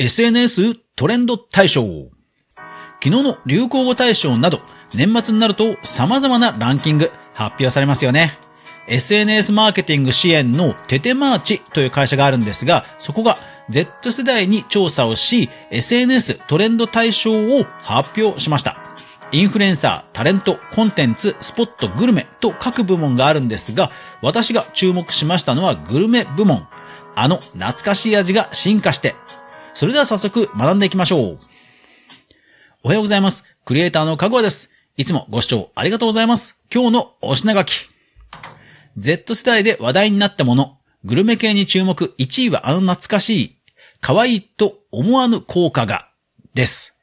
[0.00, 1.82] SNS トレンド大賞。
[3.02, 4.60] 昨日の流行語大賞など、
[4.94, 8.38] 年末になると様々なランキング発表されますよね。
[8.86, 13.38] SNS マーケティング支援のテテマーチという会社があるんですが、そこが
[13.70, 18.76] Z 世代に調査をし、SNS トレンド大賞を発表しました。
[19.32, 23.90] インフルエンサー、タレント、コンテンツ、スポット、グルメと各部門があるんですが、
[24.22, 26.68] 私が注目しましたのはグルメ部門。
[27.16, 29.16] あの懐かしい味が進化して。
[29.78, 31.38] それでは早速学んでいきましょう。
[32.82, 33.44] おはようございます。
[33.64, 34.70] クリエイターのかぐわです。
[34.96, 36.60] いつもご視聴ありがとうございます。
[36.74, 37.88] 今日のお品書き。
[38.98, 40.78] Z 世代で話題になったもの。
[41.04, 43.58] グルメ系に注目1位はあの懐かしい。
[44.00, 46.08] 可愛いと思わぬ効果が。
[46.54, 46.97] です。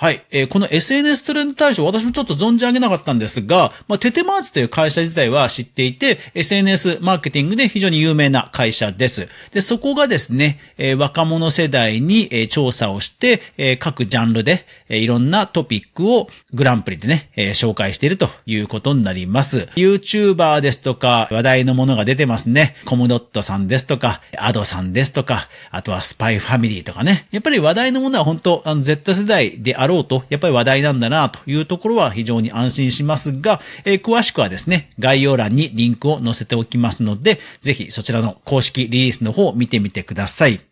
[0.00, 0.24] はい。
[0.30, 9.28] えー、この SNS トレンド大賞、私もちょっと存じ上げなかったんですが、まあ、テテマーチという会社自体は知っていて、SNS マーケティングで非常に有名な会社です。
[9.50, 19.68] で、そこがですね、えー、若者世代に、えー、調査をして、え各ジャンルで、えいろんなトピックをグランプリでね、え紹介しているということになります。
[19.74, 22.76] YouTuber ですとか、話題のものが出てますね。
[22.84, 27.26] コムドットさんですとか、アドさんですとか、あとはスパイファミリーとかね。
[27.32, 40.67] やっぱり話題のものは本当、あの、Z 世代であるろうと、やっぱり話題なんだなというところは非常に安心しますが、えー、詳しくはですね、概要欄にリンクを載せておきますので、ぜひそちらの公式リリースの方を見てみてください。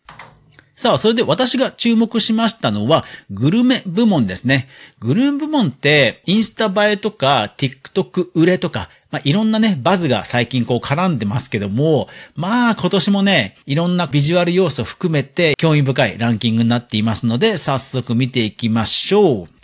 [0.76, 4.68] さあ、それで私が注目しましたのは、グルメ部門ですね。
[5.00, 19.55] グルメ部門って、インスタ映えとか、TikTok 売れとか、まあ、いろんなね、バズが最近こう絡んでますけども、まあ今年もね、いろんなビジュアル要素を含めて興味深いランキングになっていますので、早速見ていきましょう。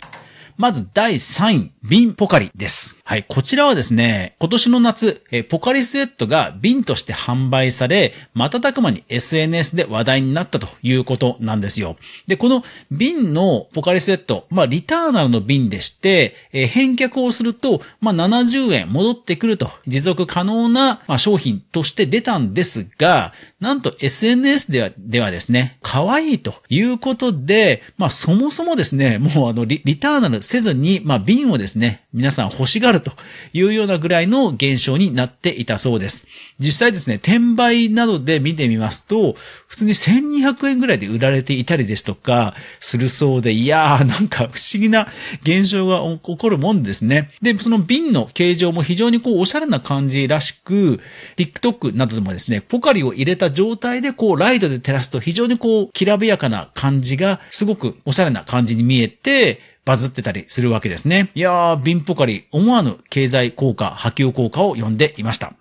[0.57, 2.95] まず第3位、瓶ポカリです。
[3.05, 11.97] はい、こちらはですね、今年の夏、えポカリスエットが瓶として販売され、瞬く間に SNS で話題になったということなんですよ。
[12.27, 33.11] で、この瓶のポカリスエット、まあ、リターナルの瓶でして、え返却をすると、まあ、70円戻ってくると、持続可能な、ま商品として出たんですが、なんと SNS では、ではですね、可愛いということで、まあ、そもそもですね、もうあのリ、リターナルせずに、まあ、瓶をですね、皆さん欲しがると
[33.53, 36.27] いうようなぐらいの現象になっていたそうです。
[36.59, 39.35] 実際ですね、転売などで見てみますと、
[39.67, 45.07] 普通に1200円ぐらいで売られていたりですとか、するそうで、いやー、なんか不思議な
[45.41, 47.31] 現象が起こるもんですね。
[47.41, 50.99] で、その瓶の形状も非常にこう、おしゃれな感じらしく、
[51.37, 61.29] TikTok などでもですね、ポカリを入れた状態でこう、ライトで照らすと非常にこう、きらびやかな感じが、すごくおしゃれな感じに見えて、バズってたりするわけですね。
[61.35, 65.53] いやー、ビンポカリ、思わぬ経済効果、波及効果を読んでいました。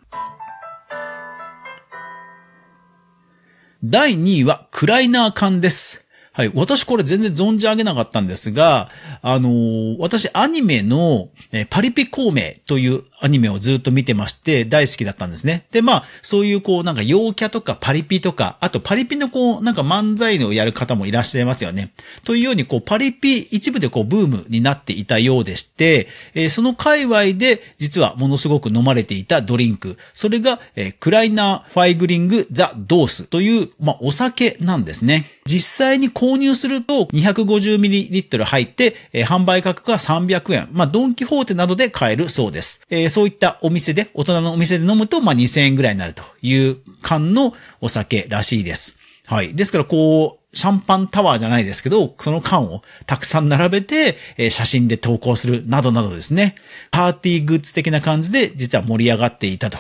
[3.82, 6.01] 第2位は、クライナー缶です。
[6.34, 6.53] はい。
[6.54, 8.88] 私これ全然存じ上げなかったんですが、
[9.20, 11.28] あのー、私アニメの、
[11.69, 15.66] パリピ孔明というアニメをずっと見てまして大好きだったんですね。
[15.70, 21.93] で、まあ、そういうこうなんか陽キャとかパリピとか、あとパリピのこうなんか漫才のやる方もいらっしゃいますよね。
[22.25, 29.99] というようにこうパリピ一部でこうブームになっていたようでして、えー、その界隈で実はものすごく飲まれていたドリンク。
[30.14, 35.26] それが、えー、クライナーファイグリングザ・ドースという、まあ、お酒なんですね。
[35.44, 40.69] 実際に購入すると 250ml 入って、えー、販売価格が300円。
[40.71, 42.81] まあ、ドンキホーテなどで買えるそうです。
[42.91, 48.94] えー、そういったお店で、大人のお店で飲むと、まあ、2000円ぐらいになるという缶のお酒らしいです。
[49.27, 49.56] はい。
[49.56, 56.55] ですから、こう、シャンパンタワーじゃないですけど、その缶をたくさん並べて、えー、写真で投稿するなどなどですね。
[56.93, 59.78] パーティーグッズ的な感じで実は盛り上がっていたと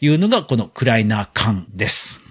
[0.00, 2.23] いうのがこのクライナー缶です。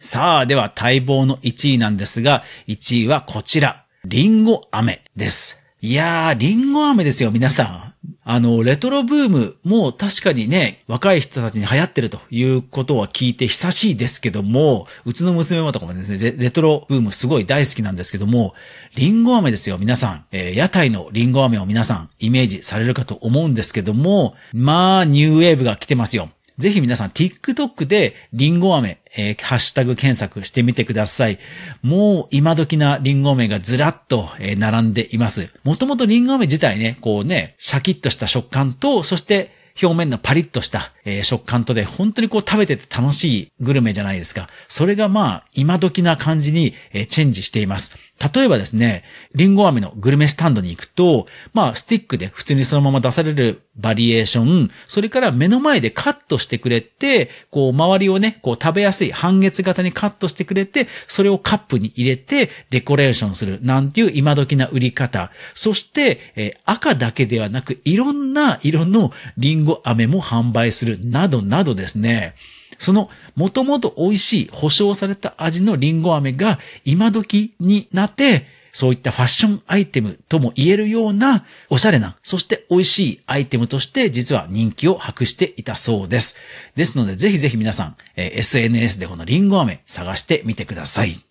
[0.00, 3.84] さあ、では待望の1位なんですが、1位はこちら。
[4.04, 5.58] リンゴ飴です。
[5.80, 7.88] いやー、リンゴ飴ですよ、皆さん。
[8.22, 18.54] あの、レトロブームも確かにね、若い人たちに流行ってるということは聞いて久しいですけども、うちの娘もとかもですねレ、レトロブームすごい大好きなんですけども、
[18.94, 20.26] リンゴ飴ですよ、皆さん。
[20.30, 26.28] えー、屋台のリンゴ飴を皆さんイメージされるかと思うんですけども、まあ、ニューウェーブが来てますよ。
[26.58, 31.38] ぜひ皆さん TikTok でリンゴ飴、えー、ハッシュタグ検索してみてください。
[31.82, 35.50] もう今時なリンゴ飴がずらっと、え、並んでいます。
[35.62, 44.48] もともとリンゴ飴自体ね、こうね、シャキッとした食感と、そして表面のパリッとしたえー、食感とで本当にこう食べてて楽しいグルメじゃないですか。
[44.68, 47.96] それがまあ、今時な感じに、えー、チェンジしています。
[48.34, 65.30] 例えばですね、リンゴ飴のグルメスタンドに行くと、まあ、スティックで普通にそのまま出されるバリエーション、それから目の前でカットしてくれて、こう、周りをね、こう食べやすい半月型にカットしてくれて、それをカップに入れてデコレーションする、なんていう今時な売り方。
[65.54, 72.34] そして、えー、赤だけではなく、いろんな色のリンゴ飴も販売する、などなどですね。
[72.78, 86.36] その、もともと美味しい、保証された味のリンゴ飴が今時になって、そういったファッションアイテムとも言えるような、おしゃれな、そして美味しいアイテムとして実は人気を博していたそうです。
[86.76, 91.27] ですので、ぜひぜひ皆さん、え SNS でこのリンゴ飴探してみてください。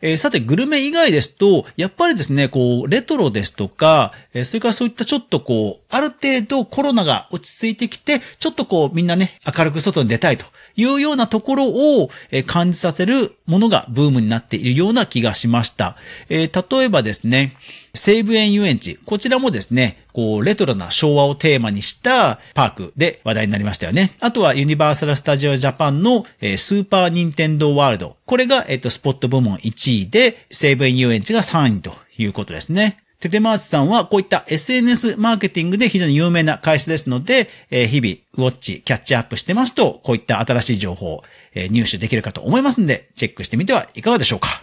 [0.00, 10.46] えー、さて、グルメ以外ですと、やっぱりですね、こう、レトロですとか、えー、それからそういったちょっとこう、ある程度コロナが落ち着いてきて、ちょっとこう、みんなね、明るく外に出たいと。
[10.78, 12.08] いうようなところを、
[12.46, 15.96] 感じさせるものがブームになっているような気がしました。
[16.28, 17.56] えー、例えばですね、
[17.94, 18.96] 西武園遊園地。
[19.04, 24.14] こちらもですね、こう、レトロな昭和をテーマにしたパークで話題になりましたよね。
[24.20, 28.16] あとはユニバーサル・スタジオ・ジャパンの、えー、スーパー・ニンテンドー・ワールド。
[28.24, 32.98] これが、えっ、ー、と、スポット部門1位で、西武園遊園地が3位ということですね。
[33.20, 44.62] テテマーチさんはこういった SNS マーケティングで非常に有名な会社ですので、えー、日々ウォッチ、キャッチアップしてますと、こういった新しい情報を、えー、入手できるかと思いますので、チェックしてみてはいかがでしょうか。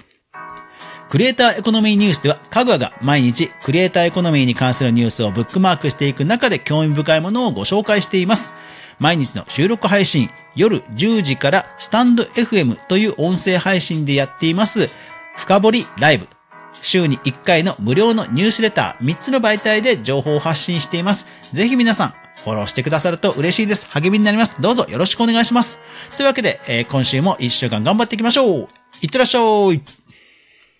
[1.09, 8.53] クリエイターエコノミーニュースでは、かぐわが毎日クリエイターエコノミーに関するニュースをブックマークしていく中で興味深いものをご紹介しています。
[8.99, 14.89] 毎日の収録配信、夜10時からスタンド FM という音声配信でやっています、
[15.35, 16.34] 深掘りライブ。
[16.81, 21.27] 週に1回の無料のニュースレター3つの媒体で情報を発信しています。
[21.53, 22.13] ぜひ皆さん、
[22.43, 23.87] フォローしてくださると嬉しいです。
[23.87, 24.55] 励みになります。
[24.59, 25.79] どうぞよろしくお願いします。
[26.15, 28.67] というわけで、えー、今週も1週間頑張っていきましょう。
[29.01, 29.39] いってらっしゃ
[29.73, 30.04] い。